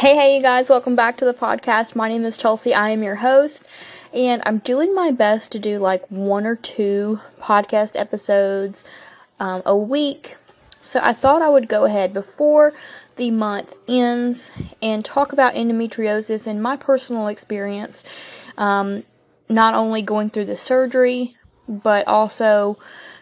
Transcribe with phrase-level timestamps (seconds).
[0.00, 1.94] Hey, hey, you guys, welcome back to the podcast.
[1.94, 2.72] My name is Chelsea.
[2.72, 3.62] I am your host,
[4.14, 8.82] and I'm doing my best to do like one or two podcast episodes
[9.40, 10.36] um, a week.
[10.80, 12.72] So I thought I would go ahead before
[13.16, 18.02] the month ends and talk about endometriosis and my personal experience,
[18.56, 19.04] um,
[19.50, 21.36] not only going through the surgery,
[21.68, 22.78] but also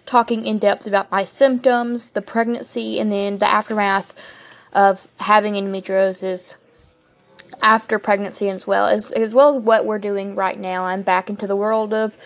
[0.06, 4.14] talking in depth about my symptoms, the pregnancy, and then the aftermath
[4.72, 6.54] of having endometriosis
[7.62, 10.84] after pregnancy as well as as well as what we're doing right now.
[10.84, 12.16] I'm back into the world of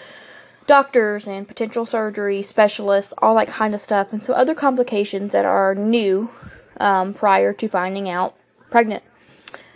[0.67, 5.45] doctors and potential surgery specialists, all that kind of stuff, and so other complications that
[5.45, 6.31] are new
[6.79, 8.35] um, prior to finding out
[8.71, 9.03] pregnant.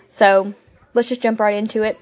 [0.08, 0.54] So
[0.94, 1.98] let's just jump right into it.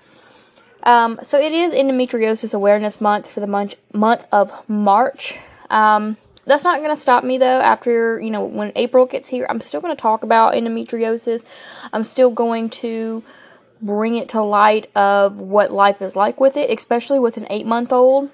[0.82, 5.34] Um, so it is Endometriosis Awareness Month for the month month of March.
[5.70, 7.60] Um, that's not going to stop me though.
[7.60, 11.44] After you know when April gets here, I'm still going to talk about endometriosis.
[11.92, 13.22] I'm still going to
[13.80, 17.66] bring it to light of what life is like with it, especially with an eight
[17.66, 18.30] month old.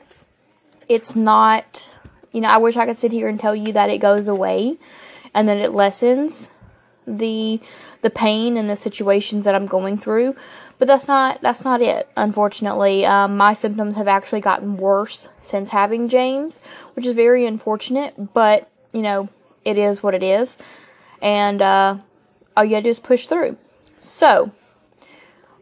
[0.88, 1.90] It's not,
[2.32, 4.78] you know, I wish I could sit here and tell you that it goes away
[5.34, 6.50] and that it lessens
[7.06, 7.60] the
[8.02, 10.34] the pain and the situations that I'm going through.
[10.78, 12.08] But that's not that's not it.
[12.16, 16.60] Unfortunately, um, my symptoms have actually gotten worse since having James,
[16.94, 18.32] which is very unfortunate.
[18.32, 19.28] But you know,
[19.64, 20.56] it is what it is,
[21.20, 21.98] and uh,
[22.56, 23.56] all you gotta do is push through.
[24.00, 24.52] So,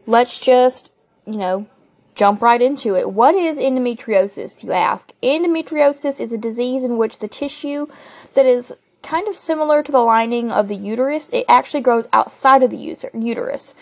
[0.05, 0.91] let's just
[1.25, 1.67] you know
[2.15, 3.11] jump right into it.
[3.11, 5.13] What is endometriosis, you ask?
[5.23, 7.87] Endometriosis is a disease in which the tissue
[8.33, 12.63] that is kind of similar to the lining of the uterus, it actually grows outside
[12.63, 13.73] of the uterus.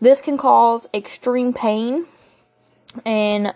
[0.00, 2.06] This can cause extreme pain
[3.04, 3.52] in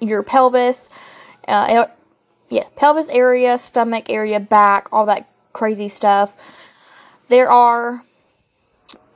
[0.00, 0.88] your pelvis,
[1.48, 1.86] uh,
[2.48, 6.32] yeah, pelvis area, stomach area, back, all that crazy stuff.
[7.28, 8.04] There are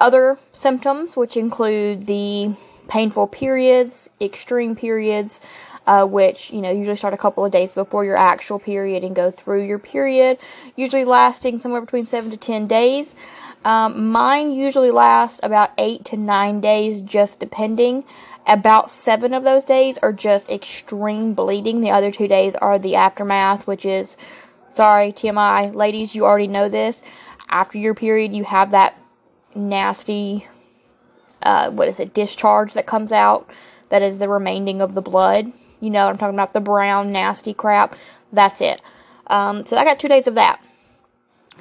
[0.00, 2.54] other symptoms, which include the
[2.88, 5.40] painful periods, extreme periods,
[5.86, 9.14] uh, which you know usually start a couple of days before your actual period and
[9.14, 10.38] go through your period,
[10.74, 13.14] usually lasting somewhere between seven to ten days.
[13.64, 18.04] Um, mine usually last about eight to nine days, just depending.
[18.46, 21.80] About seven of those days are just extreme bleeding.
[21.80, 24.16] The other two days are the aftermath, which is,
[24.70, 27.02] sorry, TMI, ladies, you already know this.
[27.48, 28.96] After your period, you have that
[29.56, 30.46] nasty,
[31.42, 33.48] uh, what is it, discharge that comes out.
[33.88, 35.52] That is the remaining of the blood.
[35.80, 37.94] You know I'm talking about, the brown, nasty crap.
[38.32, 38.80] That's it.
[39.28, 40.60] Um, so I got two days of that.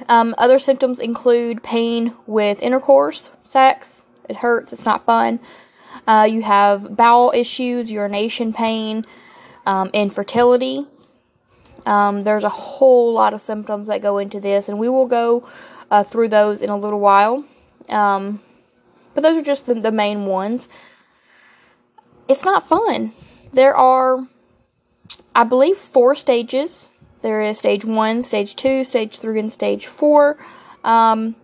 [0.10, 4.06] Um, other symptoms include pain with intercourse, sex.
[4.28, 4.74] It hurts.
[4.74, 5.40] It's not fun.
[6.08, 9.06] Uh, you have bowel issues, urination pain,
[9.66, 10.86] um, infertility.
[11.86, 15.48] Um, there's a whole lot of symptoms that go into this, and we will go
[15.92, 17.46] uh, through those in a little while.
[17.90, 18.42] Um,
[19.14, 20.68] but those are just the, the main ones.
[22.28, 23.14] It's not fun.
[23.54, 24.28] There are,
[25.36, 26.92] I believe, four stages
[27.26, 30.38] there is stage one, stage two, stage three, and stage four.
[30.84, 31.36] Um,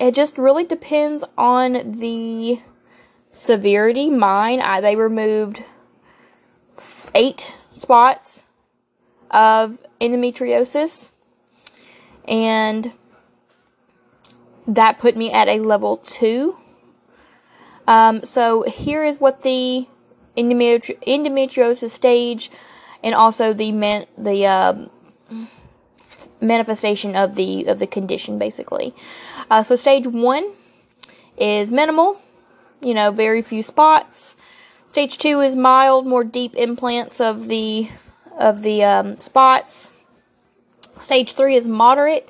[0.00, 2.62] it just really depends on the
[3.30, 4.08] severity.
[4.08, 5.62] Mine, I, they removed
[7.14, 8.44] eight spots
[9.30, 11.10] of endometriosis,
[12.26, 12.90] and
[14.66, 16.56] that put me at a level two.
[17.86, 19.86] Um, so here is what the
[20.36, 22.50] endometri- endometriosis stage
[23.02, 24.90] and also the man the um,
[26.40, 28.94] manifestation of the of the condition basically.
[29.50, 30.52] Uh, so stage one
[31.36, 32.20] is minimal,
[32.80, 34.36] you know, very few spots.
[34.88, 37.88] Stage two is mild, more deep implants of the
[38.38, 39.90] of the um, spots.
[40.98, 42.28] Stage three is moderate.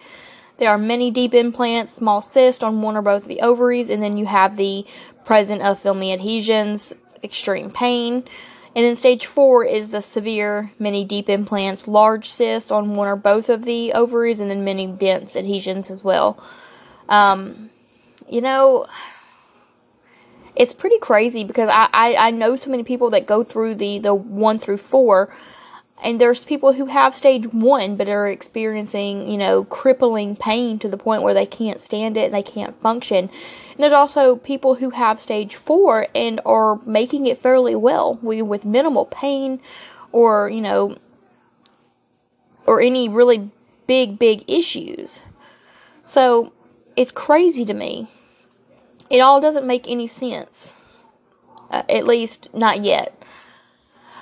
[0.58, 4.02] There are many deep implants, small cyst on one or both of the ovaries, and
[4.02, 4.86] then you have the
[5.24, 8.24] present of filmy adhesions, extreme pain.
[8.74, 13.16] And then stage four is the severe many deep implants, large cysts on one or
[13.16, 16.42] both of the ovaries, and then many dense adhesions as well.
[17.08, 17.70] Um,
[18.28, 18.86] you know,
[20.54, 23.98] it's pretty crazy because I, I, I know so many people that go through the,
[23.98, 25.34] the one through four
[26.03, 30.89] and there's people who have stage one but are experiencing you know crippling pain to
[30.89, 33.28] the point where they can't stand it and they can't function.
[33.28, 38.65] And there's also people who have stage four and are making it fairly well with
[38.65, 39.60] minimal pain
[40.13, 40.97] or you know
[42.66, 43.51] or any really
[43.87, 45.21] big big issues.
[46.03, 46.53] So
[46.95, 48.09] it's crazy to me.
[49.09, 50.72] It all doesn't make any sense.
[51.71, 53.21] Uh, at least not yet.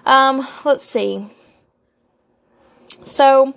[0.07, 1.31] Um let's see
[3.05, 3.55] so,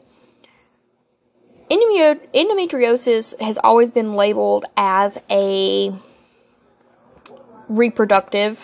[1.70, 5.94] endometriosis has always been labeled as a
[7.68, 8.60] reproductive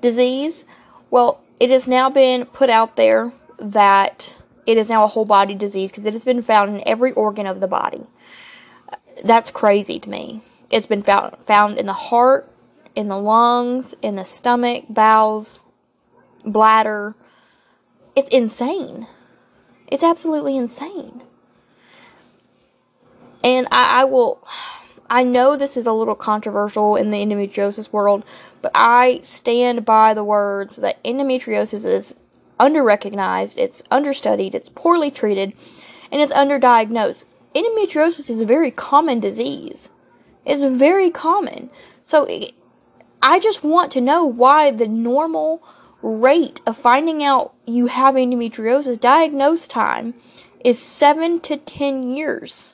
[0.00, 0.64] disease.
[1.10, 4.34] Well, it has now been put out there that
[4.66, 7.46] it is now a whole body disease because it has been found in every organ
[7.46, 8.06] of the body.
[9.24, 10.42] That's crazy to me.
[10.70, 12.50] It's been found found in the heart,
[12.94, 15.64] in the lungs, in the stomach, bowels,
[16.44, 17.14] bladder.
[18.16, 19.06] It's insane.
[19.88, 21.22] It's absolutely insane.
[23.44, 24.46] And I, I will
[25.12, 28.24] I know this is a little controversial in the endometriosis world,
[28.62, 32.14] but I stand by the words that endometriosis is
[32.58, 35.52] underrecognized, it's understudied, it's poorly treated,
[36.10, 37.24] and it's underdiagnosed.
[37.54, 39.90] Endometriosis is a very common disease.
[40.46, 41.68] It's very common.
[42.04, 42.26] So
[43.22, 45.62] I just want to know why the normal
[46.02, 50.14] rate of finding out you have endometriosis diagnosed time
[50.64, 52.66] is 7 to 10 years.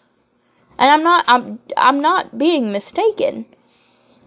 [0.79, 3.47] And I'm not I'm I'm not being mistaken.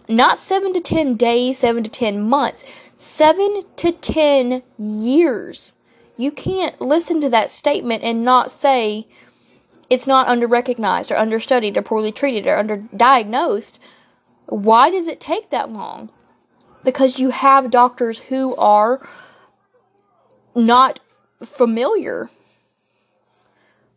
[0.08, 2.64] Not 7 to 10 days, 7 to 10 months,
[2.96, 5.74] 7 to 10 years.
[6.18, 9.08] You can't listen to that statement and not say
[9.90, 13.74] it's not under recognized or understudied or poorly treated or underdiagnosed.
[14.48, 16.12] Why does it take that long?
[16.84, 19.08] Because you have doctors who are
[20.56, 21.00] not
[21.44, 22.30] familiar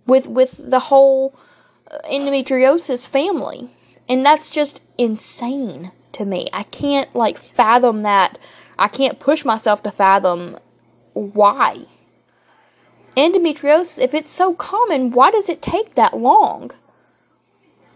[0.07, 1.35] with with the whole
[1.91, 3.71] uh, endometriosis family.
[4.09, 6.49] And that's just insane to me.
[6.53, 8.39] I can't like fathom that.
[8.79, 10.59] I can't push myself to fathom
[11.13, 11.87] why.
[13.17, 16.73] Endometriosis, if it's so common, why does it take that long?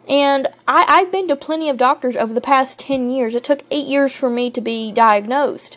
[0.08, 3.34] And I, I've been to plenty of doctors over the past 10 years.
[3.34, 5.76] It took 8 years for me to be diagnosed.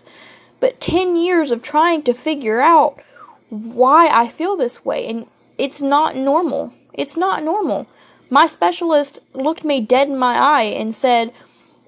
[0.60, 3.00] But 10 years of trying to figure out
[3.50, 5.06] why I feel this way.
[5.08, 6.74] And it's not normal.
[6.94, 7.88] It's not normal.
[8.30, 11.34] My specialist looked me dead in my eye and said,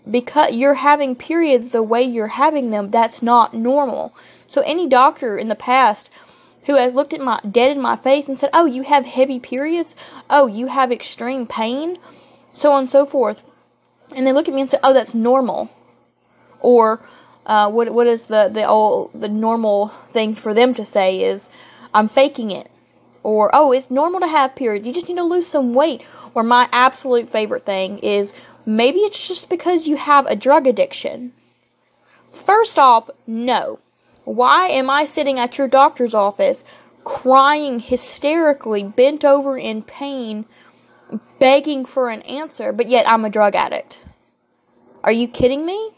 [0.09, 4.13] because you're having periods the way you're having them, that's not normal.
[4.47, 6.09] So any doctor in the past
[6.65, 9.39] who has looked at my dead in my face and said, "Oh, you have heavy
[9.39, 9.95] periods.
[10.29, 11.97] Oh, you have extreme pain,"
[12.53, 13.41] so on and so forth,
[14.15, 15.69] and they look at me and say, "Oh, that's normal,"
[16.59, 17.01] or
[17.45, 21.49] uh, what what is the the old the normal thing for them to say is,
[21.93, 22.69] "I'm faking it,"
[23.23, 24.85] or "Oh, it's normal to have periods.
[24.85, 26.03] You just need to lose some weight,"
[26.35, 28.33] Or my absolute favorite thing is
[28.65, 31.33] maybe it's just because you have a drug addiction.
[32.45, 33.79] First off, no.
[34.25, 36.63] Why am I sitting at your doctor's office
[37.03, 40.45] crying hysterically, bent over in pain,
[41.39, 43.99] begging for an answer, but yet I'm a drug addict?
[45.03, 45.91] Are you kidding me?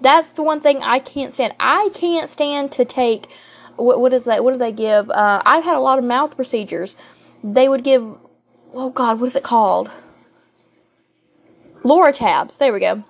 [0.00, 1.54] That's the one thing I can't stand.
[1.58, 3.28] I can't stand to take
[3.76, 4.42] what, what is that?
[4.42, 5.10] What do they give?
[5.10, 6.96] Uh, I've had a lot of mouth procedures.
[7.42, 8.06] They would give
[8.74, 9.90] oh god, what is it called?
[11.82, 12.58] Laura Loratabs.
[12.58, 13.04] There we go.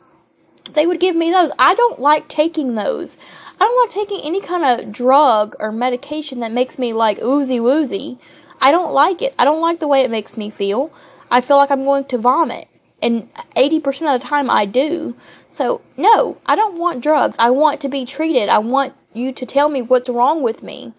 [0.74, 1.50] They would give me those.
[1.58, 3.16] I don't like taking those.
[3.58, 7.60] I don't like taking any kind of drug or medication that makes me like oozy
[7.60, 8.18] woozy.
[8.60, 9.34] I don't like it.
[9.38, 10.92] I don't like the way it makes me feel.
[11.30, 12.68] I feel like I'm going to vomit.
[13.02, 15.14] And 80% of the time I do.
[15.50, 17.36] So, no, I don't want drugs.
[17.38, 18.48] I want to be treated.
[18.48, 20.92] I want you to tell me what's wrong with me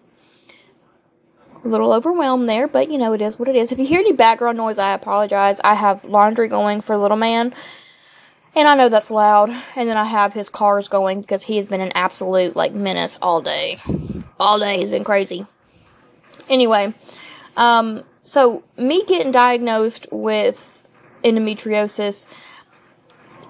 [1.64, 3.72] a little overwhelmed there, but you know, it is what it is.
[3.72, 5.60] If you hear any background noise, I apologize.
[5.62, 7.54] I have laundry going for little man,
[8.54, 9.50] and I know that's loud.
[9.76, 13.18] And then I have his cars going because he has been an absolute like menace
[13.20, 13.80] all day.
[14.38, 15.46] All day he's been crazy.
[16.48, 16.94] Anyway,
[17.58, 20.86] um, so me getting diagnosed with
[21.24, 22.26] endometriosis,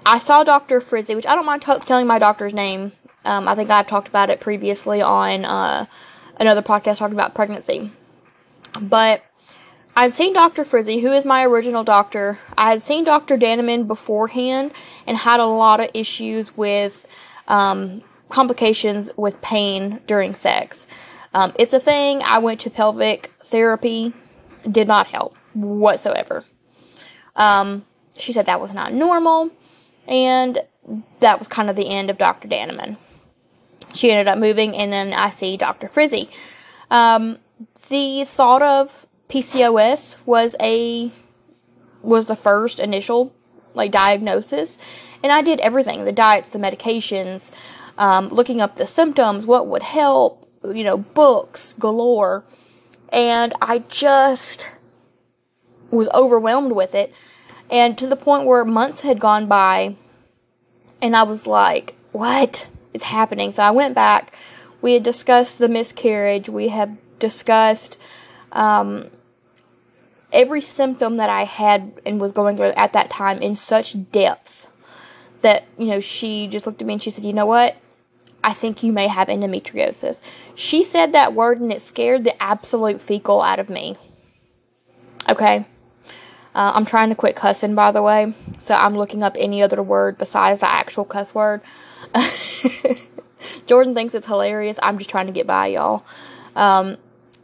[0.06, 0.80] I saw Dr.
[0.80, 2.92] Frizzy, which I don't mind t- telling my doctor's name.
[3.26, 5.84] Um, I think I've talked about it previously on uh,
[6.40, 7.92] another podcast talking about pregnancy.
[8.80, 9.22] But
[9.94, 10.64] I'd seen Dr.
[10.64, 12.38] Frizzy, who is my original doctor.
[12.56, 13.36] I had seen Dr.
[13.36, 14.72] Daneman beforehand
[15.06, 17.04] and had a lot of issues with
[17.46, 20.86] um, complications with pain during sex.
[21.34, 22.22] Um, it's a thing.
[22.24, 24.12] I went to pelvic therapy,
[24.70, 26.44] did not help whatsoever.
[27.36, 27.84] Um,
[28.16, 29.50] she said that was not normal,
[30.06, 30.60] and
[31.20, 32.48] that was kind of the end of Dr.
[32.48, 32.96] Daneman.
[33.94, 35.88] She ended up moving, and then I see Dr.
[35.88, 36.30] Frizzy.
[36.90, 37.38] Um,
[37.88, 41.12] the thought of PCOS was a
[42.00, 43.34] was the first initial
[43.74, 44.78] like diagnosis,
[45.22, 47.50] and I did everything: the diets, the medications,
[47.96, 52.44] um, looking up the symptoms, what would help, you know, books galore,
[53.10, 54.66] and I just
[55.90, 57.12] was overwhelmed with it,
[57.70, 59.96] and to the point where months had gone by,
[61.00, 64.34] and I was like, "What is happening?" So I went back.
[64.80, 66.48] We had discussed the miscarriage.
[66.48, 67.98] We had discussed
[68.52, 69.10] um,
[70.32, 74.68] every symptom that I had and was going through at that time in such depth
[75.42, 77.76] that, you know, she just looked at me and she said, you know what?
[78.42, 80.22] I think you may have endometriosis.
[80.54, 83.96] She said that word and it scared the absolute fecal out of me.
[85.28, 85.66] Okay.
[86.54, 89.82] Uh, I'm trying to quit cussing, by the way, so I'm looking up any other
[89.82, 91.60] word besides the actual cuss word.
[93.66, 94.78] Jordan thinks it's hilarious.
[94.82, 96.04] I'm just trying to get by, y'all.
[96.56, 96.96] Um,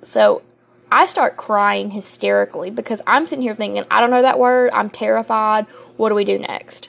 [0.02, 0.42] so
[0.90, 4.70] I start crying hysterically because I'm sitting here thinking, I don't know that word.
[4.72, 5.66] I'm terrified.
[5.96, 6.88] What do we do next?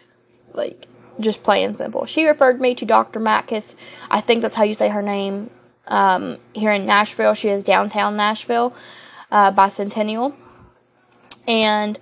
[0.53, 0.87] Like,
[1.19, 2.05] just plain and simple.
[2.05, 3.19] She referred me to Dr.
[3.19, 3.75] Matkis.
[4.09, 5.49] I think that's how you say her name.
[5.87, 8.73] Um, here in Nashville, she is downtown Nashville
[9.31, 10.35] uh, by Centennial,
[11.47, 11.99] and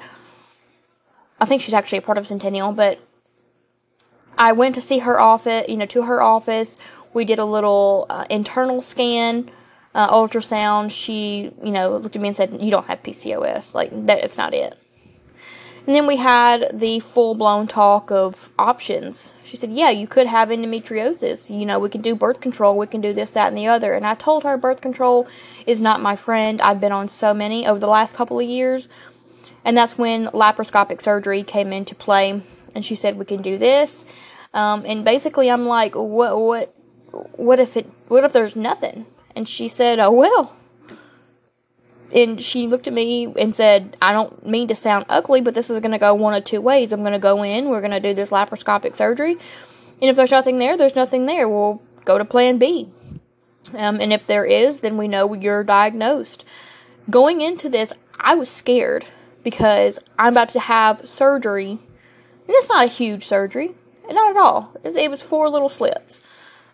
[1.39, 2.71] I think she's actually a part of Centennial.
[2.71, 2.99] But
[4.37, 6.77] I went to see her office, you know, to her office.
[7.13, 9.51] We did a little uh, internal scan,
[9.93, 10.91] uh, ultrasound.
[10.91, 13.73] She, you know, looked at me and said, "You don't have PCOS.
[13.73, 14.23] Like that.
[14.23, 14.77] It's not it."
[15.85, 19.33] And then we had the full blown talk of options.
[19.43, 21.55] She said, Yeah, you could have endometriosis.
[21.55, 23.93] You know, we can do birth control, we can do this, that, and the other.
[23.93, 25.27] And I told her birth control
[25.67, 26.61] is not my friend.
[26.61, 28.87] I've been on so many over the last couple of years.
[29.65, 32.41] And that's when laparoscopic surgery came into play.
[32.73, 34.05] And she said, We can do this.
[34.53, 36.75] Um, and basically, I'm like, What, what,
[37.33, 39.05] what if it, what if there's nothing?
[39.35, 40.55] And she said, Oh, well,
[42.13, 45.69] and she looked at me and said, I don't mean to sound ugly, but this
[45.69, 46.91] is going to go one of two ways.
[46.91, 50.31] I'm going to go in, we're going to do this laparoscopic surgery, and if there's
[50.31, 51.49] nothing there, there's nothing there.
[51.49, 52.89] We'll go to plan B.
[53.73, 56.45] Um, and if there is, then we know you're diagnosed.
[57.09, 59.05] Going into this, I was scared
[59.43, 61.79] because I'm about to have surgery, and
[62.47, 63.73] it's not a huge surgery,
[64.09, 64.73] not at all.
[64.83, 66.21] It was four little slits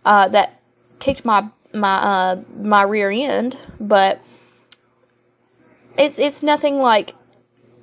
[0.06, 0.62] uh, that
[1.00, 4.22] kicked my my uh, my rear end, but
[6.00, 7.14] it's it's nothing like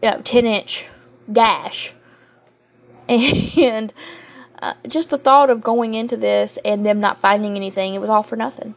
[0.02, 0.86] you know, 10 inch
[1.32, 1.92] gash.
[3.08, 3.92] And
[4.60, 8.10] uh, just the thought of going into this and them not finding anything, it was
[8.10, 8.74] all for nothing.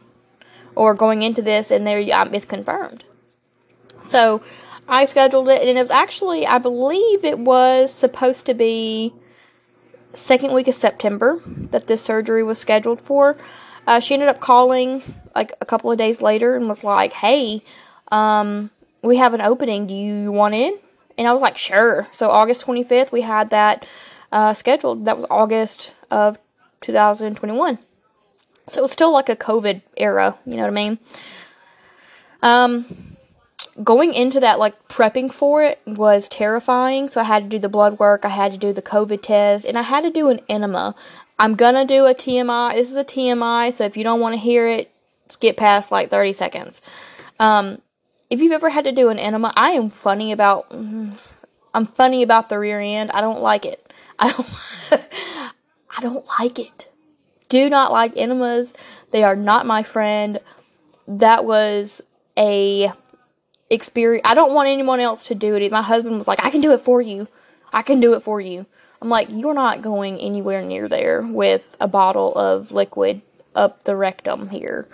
[0.76, 3.02] Or going into this and there um, it's confirmed.
[4.04, 4.42] So
[4.88, 9.14] I scheduled it, and it was actually, I believe it was supposed to be
[10.12, 13.36] second week of September that this surgery was scheduled for.
[13.86, 15.02] Uh, she ended up calling
[15.34, 17.62] like a couple of days later and was like, "Hey,
[18.10, 18.70] um,
[19.02, 19.86] we have an opening.
[19.86, 20.78] Do you want in?
[21.18, 22.08] And I was like, sure.
[22.12, 23.84] So August 25th, we had that
[24.32, 25.04] uh, scheduled.
[25.04, 26.38] That was August of
[26.80, 27.78] 2021.
[28.68, 30.98] So it was still like a COVID era, you know what I mean?
[32.42, 33.16] Um,
[33.82, 37.08] going into that, like prepping for it was terrifying.
[37.08, 39.64] So I had to do the blood work, I had to do the COVID test,
[39.64, 40.94] and I had to do an enema.
[41.38, 42.74] I'm gonna do a TMI.
[42.74, 44.92] This is a TMI, so if you don't want to hear it,
[45.28, 46.82] skip past like 30 seconds.
[47.38, 47.80] Um,
[48.30, 51.18] if you've ever had to do an enema, I am funny about mm,
[51.74, 53.10] I'm funny about the rear end.
[53.10, 53.92] I don't like it.
[54.18, 54.48] I don't
[55.96, 56.88] I don't like it.
[57.48, 58.72] Do not like enemas.
[59.10, 60.38] They are not my friend.
[61.08, 62.00] That was
[62.38, 62.92] a
[63.68, 64.22] experience.
[64.24, 65.72] I don't want anyone else to do it.
[65.72, 67.26] My husband was like, "I can do it for you.
[67.72, 68.66] I can do it for you."
[69.02, 73.22] I'm like, "You're not going anywhere near there with a bottle of liquid
[73.56, 74.86] up the rectum here."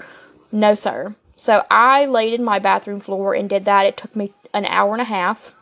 [0.51, 1.15] No, sir.
[1.37, 3.87] So I laid in my bathroom floor and did that.
[3.87, 5.55] It took me an hour and a half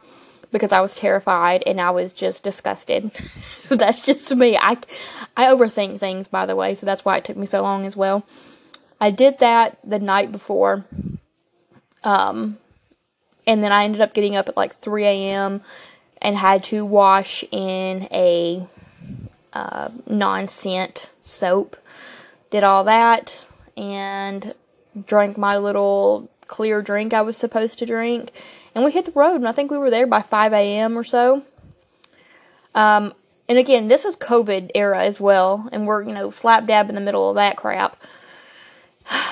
[0.52, 3.10] because I was terrified and I was just disgusted.
[3.68, 4.56] that's just me.
[4.56, 4.78] I
[5.36, 7.96] I overthink things by the way, so that's why it took me so long as
[7.96, 8.24] well.
[9.00, 10.84] I did that the night before.
[12.04, 12.58] Um
[13.46, 15.60] and then I ended up getting up at like 3 a.m.
[16.22, 18.66] and had to wash in a
[19.52, 21.76] uh, non scent soap.
[22.50, 23.36] Did all that
[23.76, 24.54] and
[25.06, 28.30] drank my little clear drink I was supposed to drink,
[28.74, 29.36] and we hit the road.
[29.36, 30.96] And I think we were there by 5 a.m.
[30.96, 31.42] or so.
[32.74, 33.14] Um,
[33.48, 36.94] and again, this was COVID era as well, and we're you know slap dab in
[36.94, 37.96] the middle of that crap.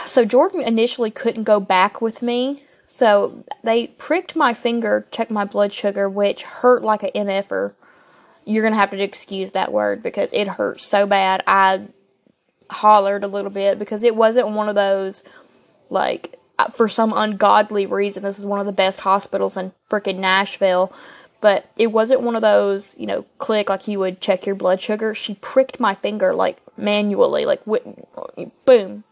[0.04, 5.46] So Jordan initially couldn't go back with me, so they pricked my finger, checked my
[5.46, 7.72] blood sugar, which hurt like a mf'er.
[8.44, 11.42] You're gonna have to excuse that word because it hurt so bad.
[11.46, 11.86] I
[12.68, 15.22] hollered a little bit because it wasn't one of those
[15.92, 20.18] like, uh, for some ungodly reason, this is one of the best hospitals in freaking
[20.18, 20.92] Nashville.
[21.40, 24.80] But it wasn't one of those, you know, click like you would check your blood
[24.80, 25.12] sugar.
[25.12, 27.64] She pricked my finger like manually, like
[28.64, 29.04] boom,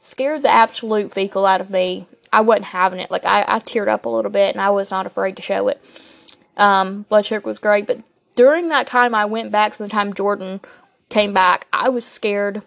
[0.00, 2.06] scared the absolute fecal out of me.
[2.32, 3.10] I wasn't having it.
[3.10, 5.68] Like I, I teared up a little bit, and I was not afraid to show
[5.68, 5.80] it.
[6.56, 8.00] Um, blood sugar was great, but
[8.34, 10.60] during that time, I went back to the time Jordan
[11.08, 11.68] came back.
[11.72, 12.62] I was scared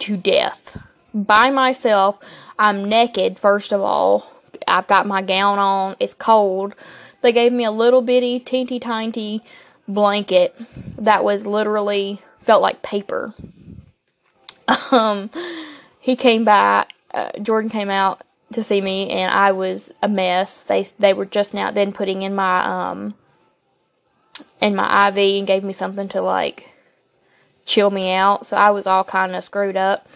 [0.00, 0.76] to death
[1.14, 2.18] by myself.
[2.58, 4.30] I'm naked, first of all.
[4.66, 5.96] I've got my gown on.
[6.00, 6.74] It's cold.
[7.22, 9.42] They gave me a little bitty, teeny tiny
[9.88, 10.54] blanket
[10.98, 13.34] that was literally felt like paper.
[14.90, 15.30] Um,
[16.00, 16.94] he came back.
[17.12, 20.62] Uh, Jordan came out to see me, and I was a mess.
[20.62, 23.14] They they were just now then putting in my um
[24.60, 26.70] in my IV and gave me something to like
[27.66, 28.46] chill me out.
[28.46, 30.08] So I was all kind of screwed up.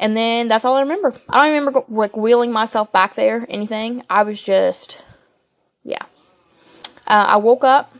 [0.00, 1.14] And then that's all I remember.
[1.28, 4.02] I don't remember like wheeling myself back there, anything.
[4.08, 5.02] I was just,
[5.84, 6.02] yeah.
[7.06, 7.94] Uh, I woke up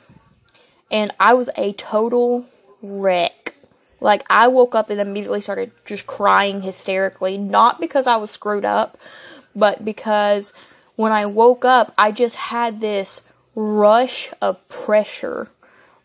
[0.91, 2.47] and I was a total
[2.81, 3.55] wreck.
[4.01, 8.65] Like I woke up and immediately started just crying hysterically, not because I was screwed
[8.65, 8.97] up,
[9.55, 10.55] but because
[10.97, 13.21] when I woke up, I just had this
[13.55, 15.49] rush of pressure.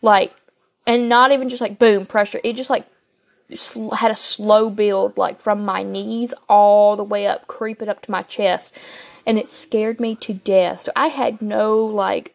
[0.02, 0.34] Like,
[0.86, 2.38] and not even just like boom, pressure.
[2.44, 2.84] It just like
[3.96, 8.10] had a slow build, like from my knees all the way up, creeping up to
[8.10, 8.72] my chest.
[9.26, 10.82] And it scared me to death.
[10.82, 12.34] So I had no, like,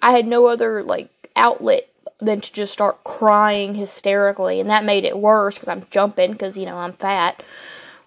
[0.00, 1.88] I had no other, like, outlet
[2.20, 4.60] than to just start crying hysterically.
[4.60, 7.42] And that made it worse because I'm jumping because, you know, I'm fat.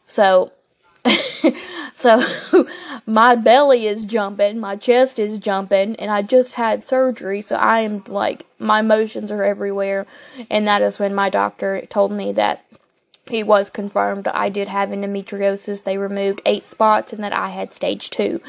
[0.05, 0.51] So
[1.93, 2.23] so
[3.05, 7.81] my belly is jumping, my chest is jumping, and I just had surgery, so I
[7.81, 10.05] am like my emotions are everywhere.
[10.49, 12.63] And that is when my doctor told me that
[13.31, 15.83] it was confirmed I did have endometriosis.
[15.83, 18.41] They removed eight spots and that I had stage two.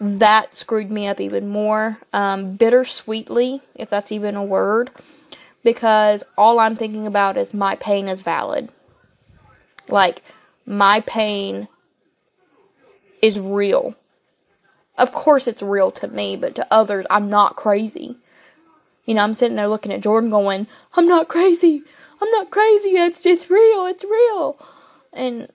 [0.00, 1.98] That screwed me up even more.
[2.12, 4.90] Um, bittersweetly, if that's even a word,
[5.62, 8.70] because all I'm thinking about is my pain is valid.
[9.88, 10.22] Like,
[10.66, 11.68] my pain
[13.22, 13.94] is real.
[14.98, 18.16] Of course, it's real to me, but to others, I'm not crazy.
[19.04, 21.82] You know, I'm sitting there looking at Jordan going, I'm not crazy.
[22.20, 22.90] I'm not crazy.
[22.90, 23.86] It's, it's real.
[23.86, 24.58] It's real.
[25.12, 25.48] And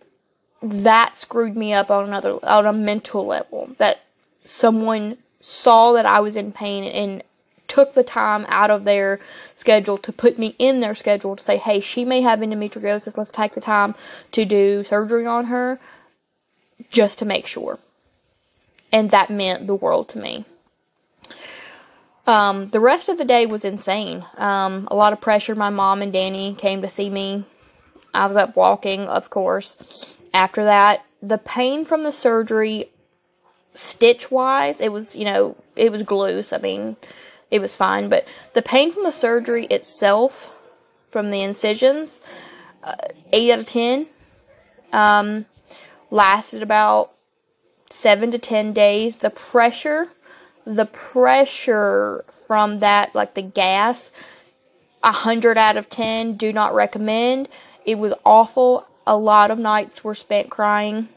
[0.61, 3.71] that screwed me up on another, on a mental level.
[3.77, 4.01] That
[4.43, 7.23] someone saw that I was in pain and
[7.67, 9.19] took the time out of their
[9.55, 13.17] schedule to put me in their schedule to say, hey, she may have endometriosis.
[13.17, 13.95] Let's take the time
[14.33, 15.79] to do surgery on her
[16.89, 17.79] just to make sure.
[18.91, 20.45] And that meant the world to me.
[22.27, 24.25] Um, the rest of the day was insane.
[24.37, 25.55] Um, a lot of pressure.
[25.55, 27.45] My mom and Danny came to see me.
[28.13, 30.15] I was up walking, of course.
[30.33, 32.89] After that, the pain from the surgery,
[33.73, 36.41] stitch wise, it was, you know, it was glue.
[36.41, 36.95] So, I mean,
[37.49, 38.09] it was fine.
[38.09, 40.53] But the pain from the surgery itself,
[41.09, 42.21] from the incisions,
[42.83, 42.95] uh,
[43.31, 44.07] 8 out of 10.
[44.93, 45.45] Um,
[46.11, 47.11] lasted about
[47.89, 49.17] seven to ten days.
[49.17, 50.09] The pressure,
[50.65, 54.11] the pressure from that, like the gas,
[55.03, 56.35] a hundred out of ten.
[56.35, 57.49] Do not recommend.
[57.85, 58.85] It was awful.
[59.07, 61.09] A lot of nights were spent crying.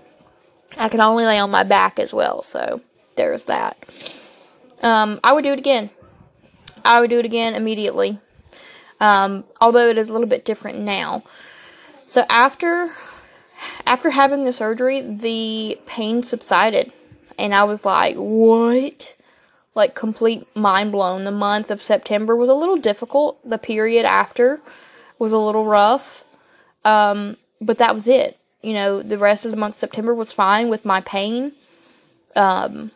[0.77, 2.81] I can only lay on my back as well, so
[3.17, 3.77] there's that.
[4.83, 5.91] Um, I would do it again.
[6.85, 8.19] I would do it again immediately.
[9.01, 11.25] Um, although it is a little bit different now.
[12.05, 12.91] So after
[13.87, 16.92] after having the surgery, the pain subsided.
[17.38, 19.14] And I was like, what?
[19.74, 21.24] Like, complete mind blown.
[21.24, 23.38] The month of September was a little difficult.
[23.48, 24.61] The period after
[25.18, 26.24] was a little rough.
[26.85, 28.38] Um, but that was it.
[28.62, 31.53] You know, the rest of the month, September, was fine with my pain.
[32.37, 32.90] Um,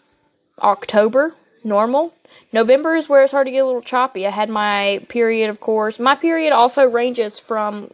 [0.61, 2.15] October, normal.
[2.53, 4.27] November is where it started to get a little choppy.
[4.27, 5.99] I had my period, of course.
[5.99, 7.91] My period also ranges from,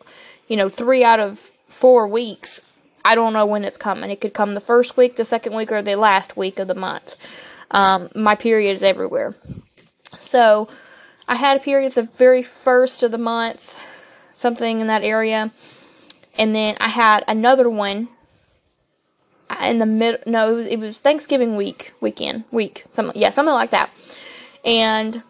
[0.48, 2.60] you know, three out of four weeks.
[3.04, 4.10] I don't know when it's coming.
[4.10, 6.74] It could come the first week, the second week, or the last week of the
[6.74, 7.16] month.
[7.70, 9.34] Um, my period is everywhere.
[10.18, 10.68] So
[11.28, 13.78] I had a period the very first of the month,
[14.32, 15.52] something in that area.
[16.38, 18.08] And then I had another one
[19.62, 20.20] in the middle.
[20.26, 22.84] No, it was, it was Thanksgiving week, weekend, week.
[22.90, 23.90] Something, yeah, something like that.
[24.64, 25.22] And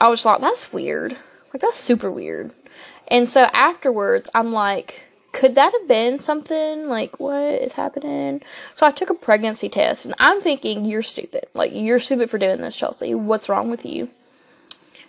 [0.00, 1.16] I was like, that's weird.
[1.52, 2.52] Like, that's super weird.
[3.12, 6.88] And so afterwards, I'm like, could that have been something?
[6.88, 8.40] Like, what is happening?
[8.74, 11.46] So I took a pregnancy test, and I'm thinking, you're stupid.
[11.52, 13.14] Like, you're stupid for doing this, Chelsea.
[13.14, 14.08] What's wrong with you?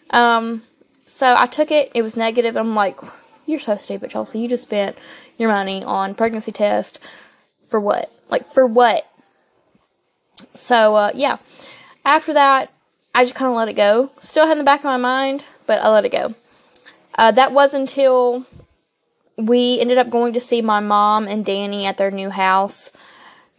[0.10, 0.64] Um,
[1.06, 1.94] so I took it.
[1.96, 2.58] It was negative.
[2.58, 3.00] I'm like,
[3.46, 4.40] you're so stupid, Chelsea.
[4.40, 4.98] You just spent
[5.38, 7.00] your money on pregnancy test
[7.70, 8.12] for what?
[8.30, 9.08] Like, for what?
[10.56, 11.38] So, uh, yeah.
[12.04, 12.70] After that,
[13.16, 14.12] I just kind of let it go.
[14.22, 16.36] Still had in the back of my mind, but I let it go.
[17.16, 18.46] Uh, that was until
[19.38, 22.92] we ended up going to see my mom and Danny at their new house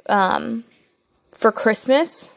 [0.09, 0.65] um,
[1.33, 2.31] for Christmas.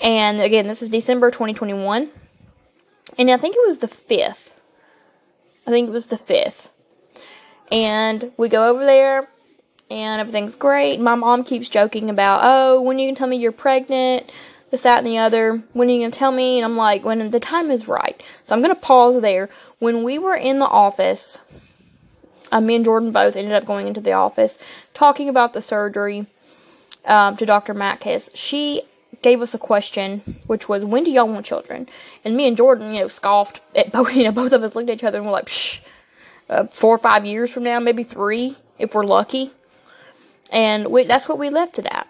[0.00, 2.10] And again, this is December 2021.
[3.18, 4.50] And I think it was the 5th.
[5.66, 6.66] I think it was the 5th.
[7.70, 9.28] And we go over there
[9.90, 11.00] and everything's great.
[11.00, 14.30] My mom keeps joking about, oh, when you can tell me you're pregnant,
[14.70, 15.62] this, that, and the other.
[15.72, 16.58] When are you going to tell me?
[16.58, 18.22] And I'm like, when the time is right.
[18.46, 19.48] So I'm going to pause there.
[19.78, 21.38] When we were in the office,
[22.52, 24.58] uh, me and Jordan both ended up going into the office
[24.94, 26.26] talking about the surgery
[27.04, 27.74] um, to Dr.
[27.74, 28.30] Matkis.
[28.34, 28.82] She
[29.22, 31.88] gave us a question, which was, "When do y'all want children?"
[32.24, 34.14] And me and Jordan, you know, scoffed at both.
[34.14, 35.80] You know, both of us looked at each other and we're like, Psh,
[36.48, 39.52] uh, four or five years from now, maybe three, if we're lucky."
[40.50, 42.07] And we, that's what we left it at.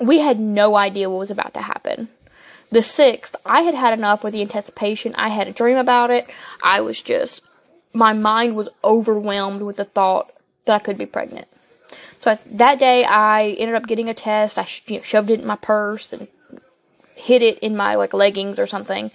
[0.00, 2.08] We had no idea what was about to happen.
[2.70, 5.14] The sixth, I had had enough with the anticipation.
[5.16, 6.28] I had a dream about it.
[6.62, 7.42] I was just,
[7.92, 10.32] my mind was overwhelmed with the thought
[10.64, 11.48] that I could be pregnant.
[12.18, 14.56] So that day, I ended up getting a test.
[14.56, 16.28] I you know, shoved it in my purse and
[17.14, 19.10] hid it in my like leggings or something.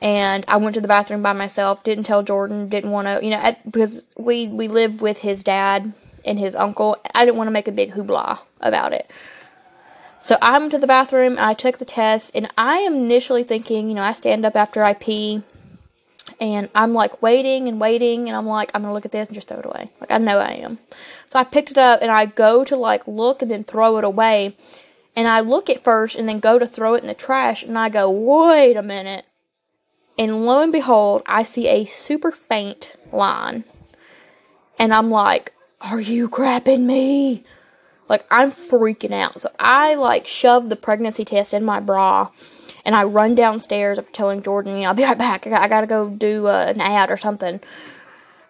[0.00, 1.82] And I went to the bathroom by myself.
[1.82, 2.68] Didn't tell Jordan.
[2.68, 5.92] Didn't want to, you know, at, because we we lived with his dad
[6.24, 6.96] and his uncle.
[7.14, 9.10] I didn't want to make a big hoopla about it.
[10.20, 11.36] So I went to the bathroom.
[11.38, 14.82] I took the test, and I am initially thinking, you know, I stand up after
[14.82, 15.42] I pee
[16.40, 19.34] and I'm like waiting and waiting, and I'm like, I'm gonna look at this and
[19.34, 19.90] just throw it away.
[20.00, 20.78] Like, I know I am.
[21.32, 24.04] So I picked it up and I go to like look and then throw it
[24.04, 24.54] away.
[25.16, 27.78] And I look at first and then go to throw it in the trash, and
[27.78, 29.24] I go, wait a minute.
[30.16, 33.64] And lo and behold, I see a super faint line.
[34.78, 37.44] And I'm like, are you crapping me?
[38.08, 39.40] Like, I'm freaking out.
[39.40, 42.30] So I like shove the pregnancy test in my bra
[42.84, 45.46] and I run downstairs after telling Jordan, you know, I'll be right back.
[45.46, 47.60] I, got, I gotta go do uh, an ad or something.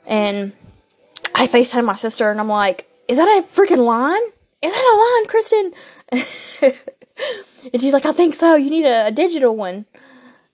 [0.07, 0.53] And
[1.35, 4.23] I FaceTime my sister and I'm like, is that a freaking line?
[4.62, 5.73] Is that a line, Kristen?
[7.73, 8.55] and she's like, I think so.
[8.55, 9.87] You need a, a digital one.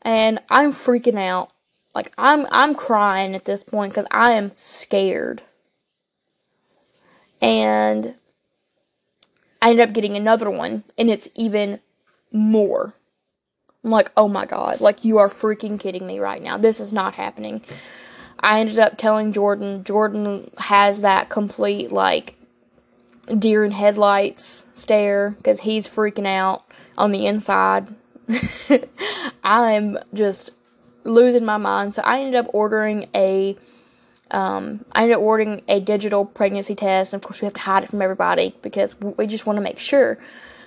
[0.01, 1.51] And I'm freaking out.
[1.95, 5.43] Like I'm I'm crying at this point because I am scared.
[7.43, 8.15] And
[9.65, 11.81] I ended up getting another one, and it's even
[12.31, 12.93] more.
[13.83, 16.59] I'm like, oh my god, like you are freaking kidding me right now.
[16.59, 17.63] This is not happening.
[18.41, 22.35] I ended up telling Jordan, Jordan has that complete like
[23.39, 26.65] deer in headlights stare because he's freaking out
[26.99, 27.89] on the inside.
[29.43, 30.51] I'm just
[31.05, 31.95] losing my mind.
[31.95, 33.57] So I ended up ordering a
[34.35, 37.61] um, I ended up ordering a digital pregnancy test, and of course we have to
[37.61, 40.19] hide it from everybody because we just want to make sure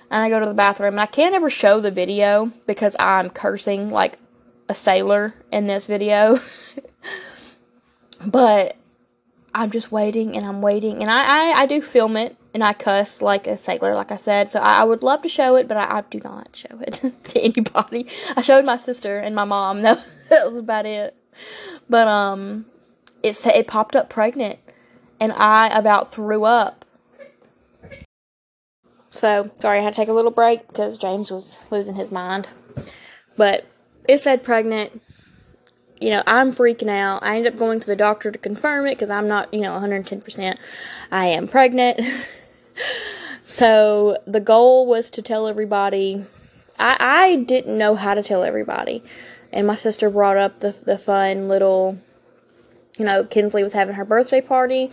[0.10, 3.30] and I go to the bathroom and I can't ever show the video because I'm
[3.30, 4.18] cursing like
[4.70, 6.40] a sailor in this video.
[8.26, 8.78] but
[9.54, 12.74] I'm just waiting and I'm waiting and I, I, I do film it and I
[12.74, 14.50] cuss like a sailor, like I said.
[14.50, 17.02] So I, I would love to show it, but I, I do not show it
[17.26, 18.08] to anybody.
[18.36, 19.82] I showed my sister and my mom.
[19.82, 21.16] That, that was about it.
[21.90, 22.66] But um,
[23.24, 24.60] it said it popped up pregnant,
[25.20, 26.86] and I about threw up
[29.18, 32.48] so, sorry, I had to take a little break because James was losing his mind.
[33.36, 33.66] But
[34.08, 35.02] it said pregnant.
[36.00, 37.24] You know, I'm freaking out.
[37.24, 39.72] I end up going to the doctor to confirm it because I'm not, you know,
[39.72, 40.58] 110%.
[41.12, 42.00] I am pregnant.
[43.44, 46.24] so, the goal was to tell everybody.
[46.78, 49.04] I, I didn't know how to tell everybody.
[49.52, 51.98] And my sister brought up the, the fun little,
[52.98, 54.92] you know, Kinsley was having her birthday party.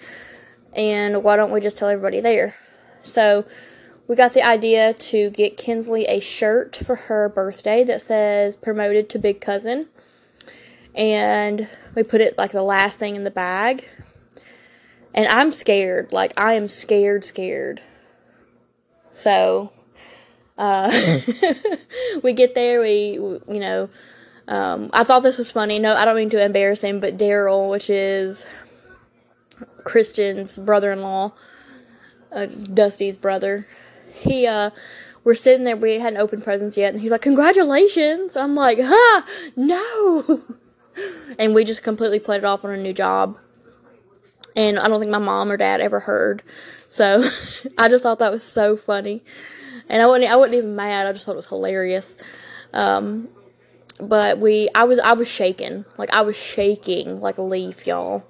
[0.74, 2.56] And why don't we just tell everybody there?
[3.02, 3.44] So,
[4.06, 9.08] we got the idea to get Kinsley a shirt for her birthday that says promoted
[9.10, 9.88] to big cousin.
[10.94, 13.88] And we put it like the last thing in the bag.
[15.14, 16.12] And I'm scared.
[16.12, 17.80] Like, I am scared, scared.
[19.10, 19.72] So,
[20.58, 20.92] uh,
[22.22, 23.88] we get there, we, you know,
[24.48, 25.78] um, I thought this was funny.
[25.78, 28.46] No, I don't mean to embarrass him, but Daryl, which is
[29.84, 31.32] Kristen's brother in law,
[32.32, 33.66] uh, Dusty's brother,
[34.12, 34.70] he uh
[35.22, 38.36] we're sitting there, we hadn't opened presents yet, and he's like, Congratulations!
[38.36, 39.22] I'm like, huh,
[39.56, 40.42] no
[41.38, 43.38] and we just completely played it off on a new job.
[44.56, 46.42] And I don't think my mom or dad ever heard.
[46.88, 47.28] So
[47.78, 49.22] I just thought that was so funny.
[49.88, 52.16] And I wasn't I wasn't even mad, I just thought it was hilarious.
[52.72, 53.28] Um
[53.98, 55.84] but we I was I was shaking.
[55.96, 58.24] Like I was shaking like a leaf, y'all.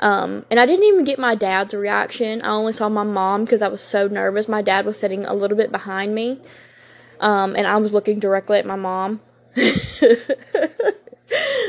[0.00, 2.40] Um, and I didn't even get my dad's reaction.
[2.42, 4.46] I only saw my mom because I was so nervous.
[4.48, 6.40] My dad was sitting a little bit behind me,
[7.18, 9.20] um, and I was looking directly at my mom.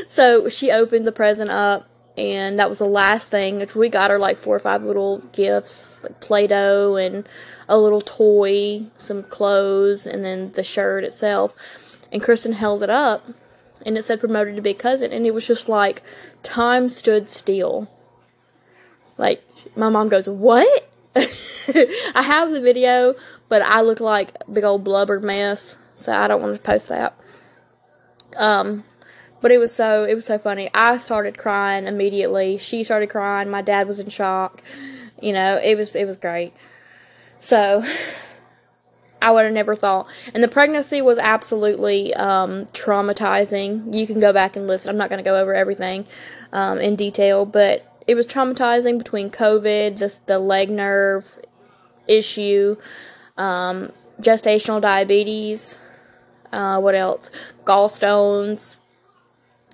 [0.08, 3.66] so she opened the present up, and that was the last thing.
[3.74, 7.28] We got her like four or five little gifts, like Play-Doh and
[7.68, 11.52] a little toy, some clothes, and then the shirt itself.
[12.12, 13.26] And Kristen held it up,
[13.86, 16.02] and it said promoted to big cousin, and it was just like
[16.42, 17.88] time stood still
[19.20, 19.44] like,
[19.76, 20.88] my mom goes, What?
[21.14, 23.14] I have the video,
[23.50, 25.76] but I look like a big old blubber mess.
[25.94, 27.14] so I don't want to post that.
[28.36, 28.84] Um,
[29.42, 30.70] but it was so it was so funny.
[30.72, 32.56] I started crying immediately.
[32.56, 33.50] She started crying.
[33.50, 34.62] My dad was in shock.
[35.20, 36.54] You know, it was it was great.
[37.40, 37.84] So
[39.22, 40.06] I would have never thought.
[40.34, 43.94] And the pregnancy was absolutely um, traumatizing.
[43.94, 44.90] You can go back and listen.
[44.90, 46.06] I'm not going to go over everything
[46.52, 51.38] um, in detail, but it was traumatizing between COVID, the the leg nerve
[52.08, 52.76] issue,
[53.36, 55.78] um, gestational diabetes.
[56.52, 57.30] Uh, what else?
[57.64, 58.78] Gallstones,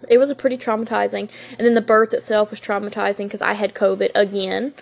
[0.09, 1.29] it was a pretty traumatizing.
[1.59, 4.75] And then the birth itself was traumatizing because I had COVID again,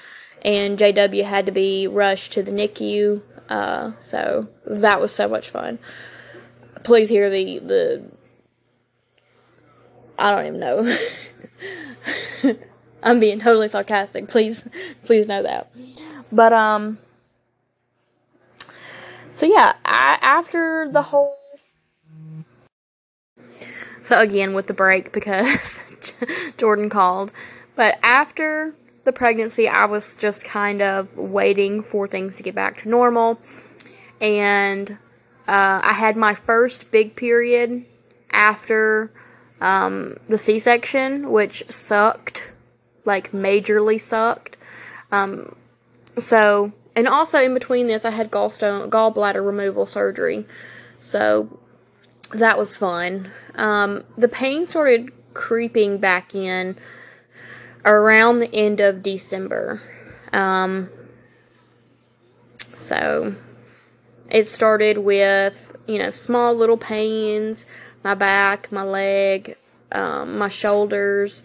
[0.43, 3.23] and JW had to be rushed to the NICU.
[3.49, 5.79] Uh, so that was so much fun.
[6.83, 8.05] Please hear the the.
[10.19, 12.57] I don't even know.
[13.03, 14.29] I'm being totally sarcastic.
[14.29, 14.67] Please,
[15.05, 15.71] please know that.
[16.33, 16.99] But um.
[19.35, 21.37] So yeah, I, after the whole
[24.05, 25.81] so again with the break because
[26.59, 27.33] Jordan called.
[27.75, 32.83] But after the pregnancy, I was just kind of waiting for things to get back
[32.83, 33.39] to normal.
[34.21, 34.91] And
[35.47, 37.85] uh, I had my first big period
[38.31, 39.13] after
[39.61, 42.53] um, the C section, which sucked,
[43.05, 44.57] like majorly sucked.
[45.13, 45.55] Um,
[46.17, 50.47] so, and also in between this, I had gallstone, gallbladder removal surgery.
[50.99, 51.61] So
[52.33, 53.31] that was fun.
[53.55, 56.77] Um, the pain started creeping back in
[57.85, 59.81] around the end of December.
[60.33, 60.91] Um,
[62.75, 63.35] so
[64.31, 67.67] it started with, you know, small little pains,
[68.03, 69.57] my back, my leg,
[69.93, 71.43] um, my shoulders,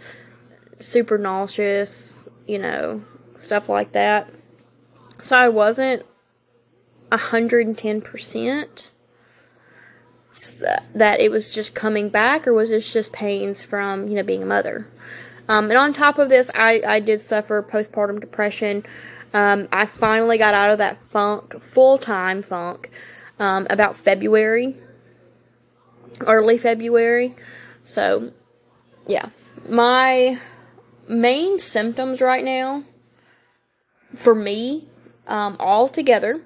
[0.80, 3.04] super nauseous, you know,
[3.38, 4.30] stuff like that.
[5.21, 6.04] So I wasn't
[7.12, 8.89] 110%
[10.93, 14.43] that it was just coming back, or was this just pains from you know being
[14.43, 14.88] a mother?
[15.50, 18.86] Um, and on top of this, I I did suffer postpartum depression.
[19.34, 22.90] Um, I finally got out of that funk, full time funk,
[23.40, 24.76] um, about February,
[26.22, 27.36] early February.
[27.84, 28.32] So,
[29.08, 29.30] yeah,
[29.68, 30.40] my
[31.08, 32.84] main symptoms right now,
[34.16, 34.88] for me,
[35.28, 36.42] um, all together,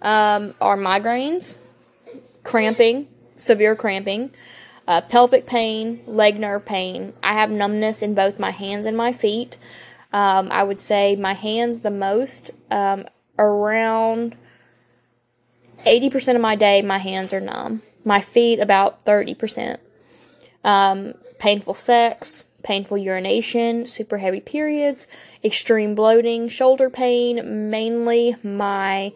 [0.00, 1.60] um, are migraines,
[2.42, 4.30] cramping, severe cramping,
[4.86, 7.14] uh, pelvic pain, leg nerve pain.
[7.22, 9.58] I have numbness in both my hands and my feet.
[10.12, 12.50] Um, I would say my hands the most.
[12.70, 13.06] Um,
[13.38, 14.36] around
[15.84, 17.82] 80% of my day, my hands are numb.
[18.04, 19.78] My feet, about 30%.
[20.62, 25.06] Um, painful sex, painful urination, super heavy periods,
[25.42, 29.12] extreme bloating, shoulder pain, mainly my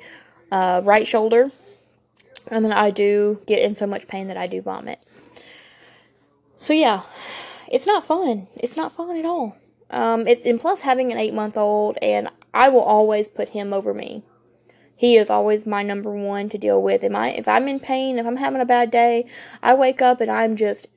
[0.50, 1.50] uh, right shoulder
[2.50, 4.98] and then I do get in so much pain that I do vomit.
[6.58, 7.02] So yeah,
[7.68, 8.48] it's not fun.
[8.56, 9.56] It's not fun at all.
[9.90, 13.72] Um, it's and plus having an eight month old, and I will always put him
[13.72, 14.24] over me.
[14.96, 17.04] He is always my number one to deal with.
[17.04, 19.26] Am I if I'm in pain, if I'm having a bad day,
[19.62, 20.88] I wake up and I'm just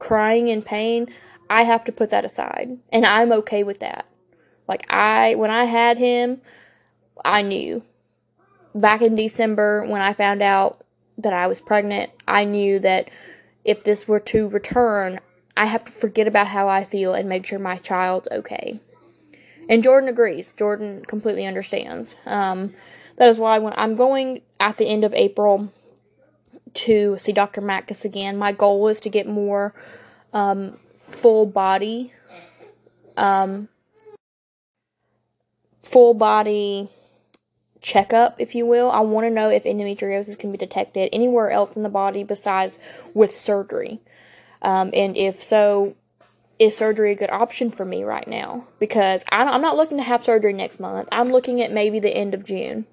[0.00, 1.06] crying in pain.
[1.48, 4.06] I have to put that aside, and I'm okay with that.
[4.66, 6.40] Like I, when I had him,
[7.24, 7.84] I knew
[8.74, 10.84] back in December when I found out
[11.18, 13.08] that I was pregnant, I knew that
[13.66, 15.18] if this were to return,
[15.56, 18.78] I have to forget about how I feel and make sure my child's okay.
[19.68, 20.52] And Jordan agrees.
[20.52, 22.14] Jordan completely understands.
[22.26, 22.72] Um,
[23.16, 25.72] that is why when I'm going at the end of April
[26.74, 27.60] to see Dr.
[27.60, 29.74] Mackus again, my goal is to get more
[30.32, 32.12] um, full body,
[33.16, 33.68] um,
[35.82, 36.88] full body
[37.86, 38.90] checkup, if you will.
[38.90, 42.80] I want to know if endometriosis can be detected anywhere else in the body besides
[43.14, 44.00] with surgery.
[44.60, 45.94] Um, and if so,
[46.58, 48.66] is surgery a good option for me right now?
[48.80, 51.08] Because I'm not looking to have surgery next month.
[51.12, 52.86] I'm looking at maybe the end of June.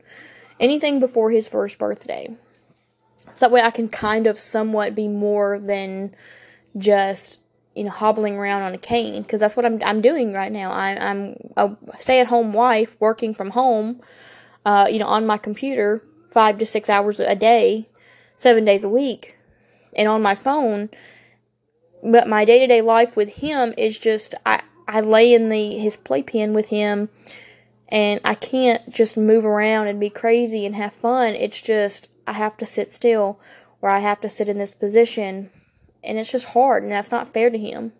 [0.60, 2.38] Anything before his first birthday.
[3.26, 6.14] So that way I can kind of somewhat be more than
[6.78, 7.40] just
[7.76, 10.72] you know hobbling around on a cane because that's what I'm I'm doing right now.
[10.72, 14.02] I, I'm a stay at home wife working from home
[14.66, 17.88] uh, you know, on my computer five to six hours a day,
[18.38, 19.38] seven days a week,
[19.96, 20.90] and on my phone.
[22.04, 25.78] But my day to day life with him is just I I lay in the
[25.78, 27.10] his playpen with him,
[27.88, 31.36] and I can't just move around and be crazy and have fun.
[31.36, 33.40] It's just I have to sit still,
[33.82, 35.50] or I have to sit in this position,
[36.04, 37.94] and it's just hard, and that's not fair to him.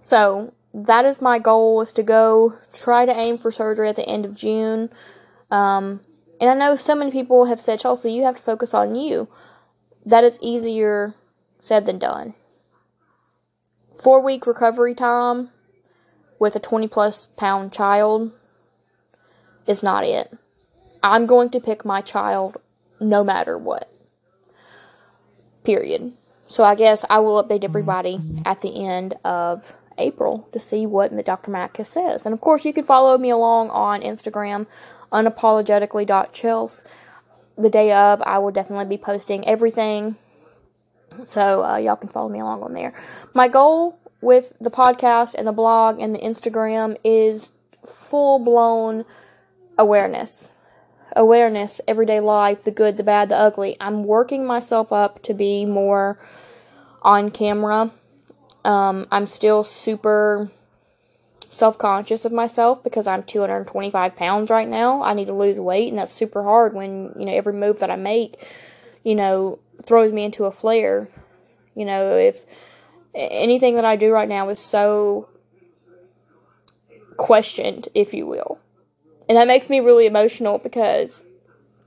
[0.00, 4.08] So that is my goal is to go try to aim for surgery at the
[4.08, 4.90] end of June.
[5.50, 6.00] Um,
[6.40, 9.28] and I know so many people have said, Chelsea, you have to focus on you.
[10.06, 11.14] that is easier
[11.60, 12.34] said than done.
[14.02, 15.50] Four week recovery time
[16.38, 18.32] with a 20 plus pound child
[19.66, 20.32] is not it.
[21.02, 22.56] I'm going to pick my child
[22.98, 23.92] no matter what.
[25.64, 26.12] Period.
[26.48, 31.12] So I guess I will update everybody at the end of April to see what
[31.24, 31.50] Dr.
[31.50, 32.26] Mackus says.
[32.26, 34.66] And of course, you can follow me along on Instagram,
[35.12, 36.84] unapologetically.chels.
[37.58, 40.16] The day of, I will definitely be posting everything.
[41.24, 42.94] So uh, y'all can follow me along on there.
[43.34, 47.50] My goal with the podcast and the blog and the Instagram is
[47.86, 49.04] full blown
[49.78, 50.54] awareness.
[51.16, 53.76] Awareness, everyday life, the good, the bad, the ugly.
[53.80, 56.18] I'm working myself up to be more
[57.02, 57.90] on camera.
[58.64, 60.50] Um, I'm still super
[61.48, 65.02] self conscious of myself because I'm 225 pounds right now.
[65.02, 67.90] I need to lose weight, and that's super hard when, you know, every move that
[67.90, 68.46] I make,
[69.04, 71.08] you know, throws me into a flare.
[71.74, 72.44] You know, if
[73.14, 75.28] anything that I do right now is so
[77.16, 78.58] questioned, if you will.
[79.28, 81.26] And that makes me really emotional because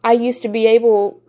[0.03, 1.19] I used to be able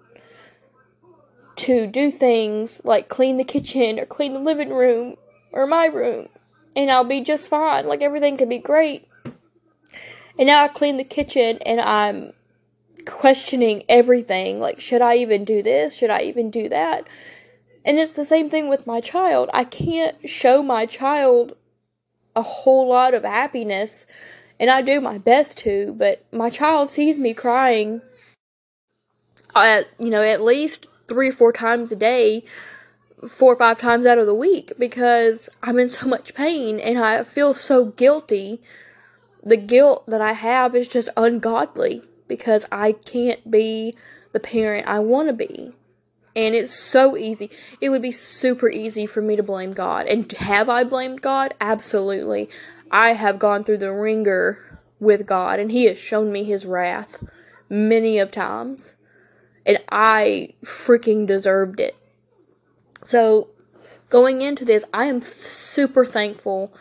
[1.56, 5.16] to do things like clean the kitchen or clean the living room
[5.54, 6.28] or my room
[6.76, 7.86] and I'll be just fine.
[7.86, 9.08] Like everything could be great.
[10.36, 12.32] And now I clean the kitchen and I'm
[13.06, 14.60] questioning everything.
[14.60, 15.94] Like, should I even do this?
[15.96, 17.06] Should I even do that?
[17.84, 19.50] And it's the same thing with my child.
[19.52, 21.56] I can't show my child
[22.34, 24.06] a whole lot of happiness,
[24.58, 28.00] and I do my best to, but my child sees me crying
[29.54, 32.44] at, you know, at least three or four times a day,
[33.28, 36.98] four or five times out of the week because I'm in so much pain and
[36.98, 38.60] I feel so guilty.
[39.42, 43.94] The guilt that I have is just ungodly because I can't be
[44.32, 45.72] the parent I want to be.
[46.36, 47.50] And it's so easy.
[47.80, 50.06] It would be super easy for me to blame God.
[50.06, 51.54] And have I blamed God?
[51.60, 52.48] Absolutely.
[52.90, 57.22] I have gone through the ringer with God, and He has shown me His wrath
[57.68, 58.96] many of times.
[59.64, 61.96] And I freaking deserved it.
[63.04, 63.48] So,
[64.08, 66.72] going into this, I am super thankful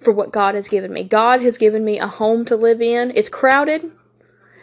[0.00, 1.04] for what God has given me.
[1.04, 3.12] God has given me a home to live in.
[3.14, 3.90] It's crowded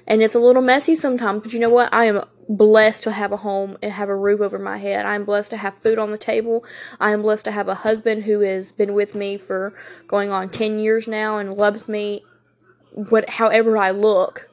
[0.05, 1.93] and it's a little messy sometimes, but you know what?
[1.93, 5.05] I am blessed to have a home and have a roof over my head.
[5.05, 6.65] I am blessed to have food on the table.
[6.99, 9.73] I am blessed to have a husband who has been with me for
[10.07, 12.23] going on 10 years now and loves me
[12.91, 14.49] what however I look.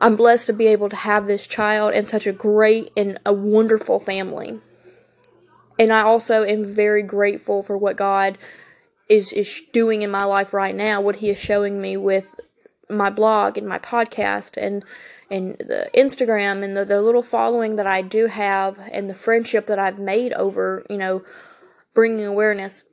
[0.00, 3.32] I'm blessed to be able to have this child and such a great and a
[3.32, 4.60] wonderful family.
[5.78, 8.38] And I also am very grateful for what God
[9.08, 12.40] is is doing in my life right now, what he is showing me with
[12.88, 14.84] my blog and my podcast and
[15.30, 19.66] and the Instagram and the, the little following that I do have and the friendship
[19.66, 21.22] that I've made over, you know,
[21.94, 22.84] bringing awareness.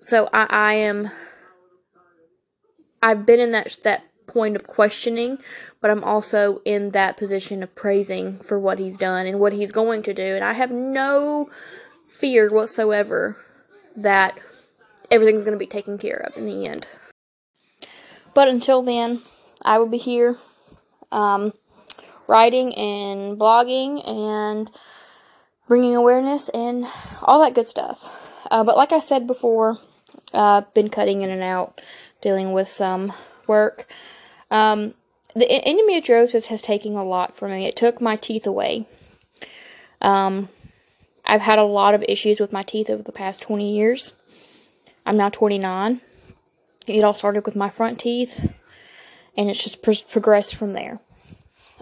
[0.00, 1.10] So I, I am,
[3.02, 5.38] I've been in that, that point of questioning,
[5.80, 9.72] but I'm also in that position of praising for what he's done and what he's
[9.72, 10.34] going to do.
[10.34, 11.50] And I have no
[12.08, 13.36] fear whatsoever
[13.96, 14.38] that
[15.10, 16.88] everything's going to be taken care of in the end.
[18.34, 19.22] But until then,
[19.64, 20.36] I will be here
[21.12, 21.52] um,
[22.26, 24.70] writing and blogging and
[25.68, 26.86] bringing awareness and
[27.22, 28.04] all that good stuff.
[28.50, 29.78] Uh, but like I said before,
[30.32, 31.80] I've uh, been cutting in and out,
[32.20, 33.12] dealing with some
[33.48, 33.86] work.
[34.50, 34.94] Um,
[35.34, 37.66] the endometriosis has taken a lot from me.
[37.66, 38.86] It took my teeth away.
[40.00, 40.48] Um,
[41.24, 44.12] I've had a lot of issues with my teeth over the past 20 years.
[45.06, 46.00] I'm now 29.
[46.86, 48.52] It all started with my front teeth,
[49.36, 51.00] and it's just pro- progressed from there.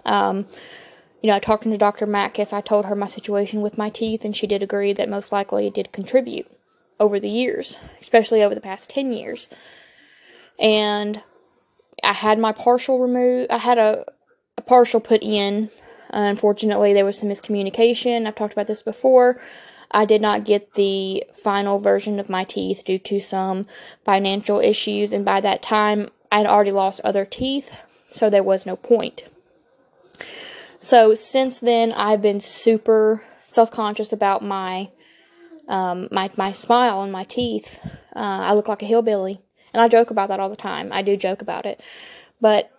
[0.05, 0.45] Um,
[1.21, 2.07] you know, talking to Dr.
[2.07, 5.31] Mackus, I told her my situation with my teeth, and she did agree that most
[5.31, 6.47] likely it did contribute
[6.99, 9.49] over the years, especially over the past 10 years.
[10.59, 11.21] And
[12.03, 14.05] I had my partial removed, I had a,
[14.57, 15.69] a partial put in.
[16.09, 18.27] Unfortunately, there was some miscommunication.
[18.27, 19.41] I've talked about this before.
[19.89, 23.67] I did not get the final version of my teeth due to some
[24.05, 27.71] financial issues, and by that time, I had already lost other teeth,
[28.09, 29.25] so there was no point.
[30.79, 34.89] So since then, I've been super self-conscious about my
[35.67, 37.79] um, my my smile and my teeth.
[38.15, 38.19] Uh,
[38.49, 39.41] I look like a hillbilly,
[39.73, 40.91] and I joke about that all the time.
[40.93, 41.81] I do joke about it,
[42.39, 42.71] but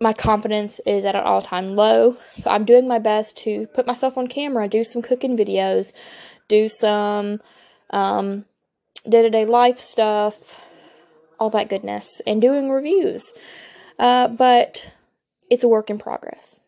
[0.00, 2.16] my confidence is at an all-time low.
[2.36, 5.92] So I'm doing my best to put myself on camera, do some cooking videos,
[6.46, 7.40] do some
[7.90, 8.44] um,
[9.08, 10.60] day-to-day life stuff,
[11.40, 13.32] all that goodness, and doing reviews.
[13.98, 14.92] Uh, but
[15.50, 16.60] it's a work in progress.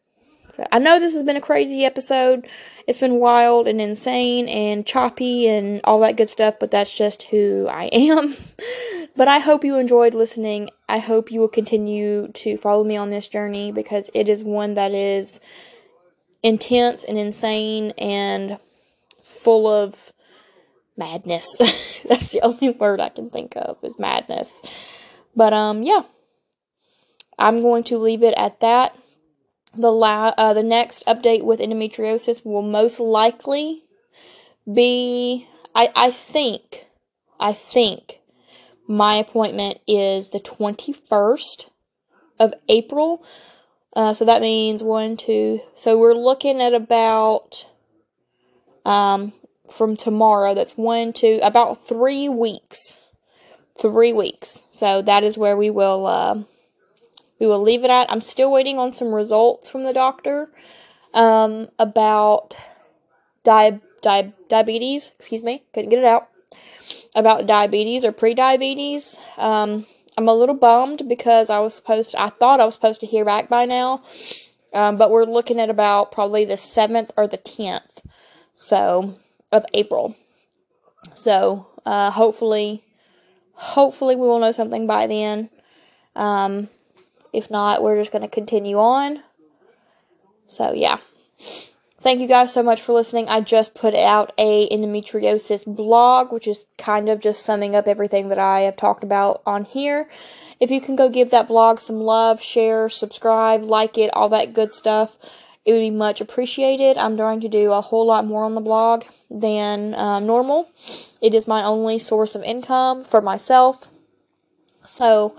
[0.72, 2.48] I know this has been a crazy episode.
[2.86, 7.24] It's been wild and insane and choppy and all that good stuff, but that's just
[7.24, 8.34] who I am.
[9.16, 10.70] but I hope you enjoyed listening.
[10.88, 14.74] I hope you will continue to follow me on this journey because it is one
[14.74, 15.40] that is
[16.42, 18.58] intense and insane and
[19.22, 20.12] full of
[20.96, 21.56] madness.
[22.08, 24.62] that's the only word I can think of is madness.
[25.36, 26.02] But um yeah.
[27.38, 28.94] I'm going to leave it at that
[29.74, 33.84] the la- uh, the next update with endometriosis will most likely
[34.72, 36.86] be I I think
[37.38, 38.20] I think
[38.86, 41.66] my appointment is the 21st
[42.38, 43.24] of April.
[43.94, 45.60] Uh, so that means one, two.
[45.76, 47.66] So we're looking at about
[48.84, 49.32] um
[49.70, 50.54] from tomorrow.
[50.54, 52.98] That's one, two, about three weeks.
[53.80, 54.62] Three weeks.
[54.70, 56.42] So that is where we will uh,
[57.40, 58.10] we will leave it at.
[58.10, 60.50] I'm still waiting on some results from the doctor
[61.14, 62.54] um, about
[63.42, 65.10] di- di- diabetes.
[65.18, 66.28] Excuse me, couldn't get it out.
[67.14, 69.16] About diabetes or pre-diabetes.
[69.36, 69.86] Um,
[70.16, 73.06] I'm a little bummed because I was supposed to, I thought I was supposed to
[73.06, 74.02] hear back by now.
[74.72, 78.04] Um, but we're looking at about probably the 7th or the 10th.
[78.54, 79.18] So,
[79.50, 80.14] of April.
[81.14, 82.84] So, uh, hopefully,
[83.52, 85.50] hopefully we will know something by then.
[86.14, 86.68] Um,
[87.32, 89.22] if not, we're just going to continue on.
[90.48, 90.98] So, yeah.
[92.02, 93.28] Thank you guys so much for listening.
[93.28, 98.30] I just put out a endometriosis blog, which is kind of just summing up everything
[98.30, 100.08] that I have talked about on here.
[100.60, 104.54] If you can go give that blog some love, share, subscribe, like it, all that
[104.54, 105.18] good stuff,
[105.66, 106.96] it would be much appreciated.
[106.96, 110.70] I'm trying to do a whole lot more on the blog than uh, normal.
[111.20, 113.86] It is my only source of income for myself.
[114.84, 115.36] So,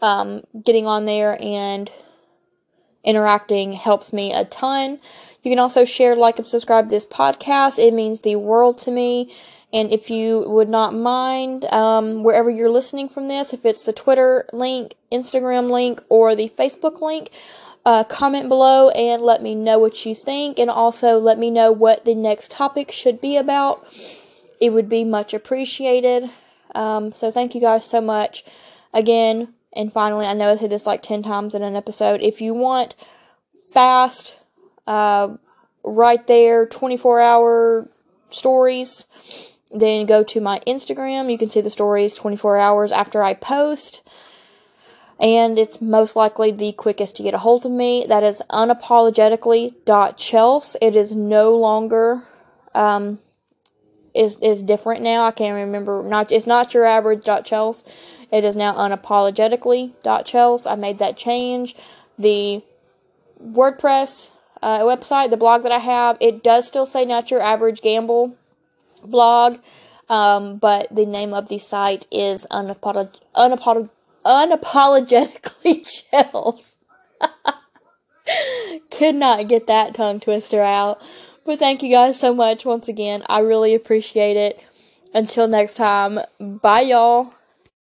[0.00, 1.90] um, getting on there and
[3.04, 5.00] interacting helps me a ton.
[5.42, 7.78] You can also share, like, and subscribe this podcast.
[7.78, 9.34] It means the world to me.
[9.72, 13.92] And if you would not mind, um, wherever you're listening from this, if it's the
[13.92, 17.30] Twitter link, Instagram link, or the Facebook link,
[17.84, 20.58] uh, comment below and let me know what you think.
[20.58, 23.86] And also let me know what the next topic should be about.
[24.60, 26.30] It would be much appreciated.
[26.74, 28.44] Um, so thank you guys so much.
[28.92, 32.20] Again, and finally, I know I said this like 10 times in an episode.
[32.20, 32.96] If you want
[33.72, 34.36] fast,
[34.88, 35.36] uh,
[35.84, 37.88] right there, 24 hour
[38.28, 39.06] stories,
[39.72, 41.30] then go to my Instagram.
[41.30, 44.02] You can see the stories 24 hours after I post.
[45.20, 48.04] And it's most likely the quickest to get a hold of me.
[48.08, 50.76] That is unapologetically unapologetically.chels.
[50.82, 52.24] It is no longer,
[52.74, 53.20] um,
[54.12, 55.24] is, is different now.
[55.24, 56.02] I can't remember.
[56.02, 57.84] Not, it's not your average .chels.
[58.30, 60.66] It is now unapologetically.chels.
[60.66, 61.74] I made that change.
[62.18, 62.62] The
[63.42, 64.30] WordPress
[64.62, 68.36] uh, website, the blog that I have, it does still say not your average gamble
[69.04, 69.58] blog,
[70.08, 73.90] um, but the name of the site is unapolog- unapolog-
[74.24, 76.78] unapologetically chels.
[78.90, 81.00] Could not get that tongue twister out.
[81.44, 83.22] But thank you guys so much once again.
[83.26, 84.60] I really appreciate it.
[85.14, 87.32] Until next time, bye y'all.